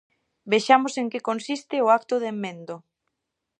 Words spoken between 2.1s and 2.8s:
de emendo.